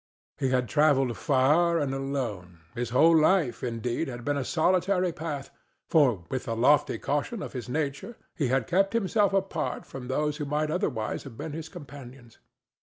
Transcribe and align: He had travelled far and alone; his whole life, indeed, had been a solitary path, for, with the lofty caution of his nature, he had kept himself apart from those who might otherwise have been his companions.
He 0.39 0.49
had 0.49 0.67
travelled 0.67 1.15
far 1.15 1.77
and 1.77 1.93
alone; 1.93 2.61
his 2.73 2.89
whole 2.89 3.15
life, 3.15 3.61
indeed, 3.63 4.07
had 4.07 4.25
been 4.25 4.35
a 4.35 4.43
solitary 4.43 5.11
path, 5.11 5.51
for, 5.87 6.25
with 6.27 6.45
the 6.45 6.55
lofty 6.55 6.97
caution 6.97 7.43
of 7.43 7.53
his 7.53 7.69
nature, 7.69 8.15
he 8.33 8.47
had 8.47 8.65
kept 8.65 8.93
himself 8.93 9.31
apart 9.31 9.85
from 9.85 10.07
those 10.07 10.37
who 10.37 10.45
might 10.45 10.71
otherwise 10.71 11.21
have 11.21 11.37
been 11.37 11.53
his 11.53 11.69
companions. 11.69 12.39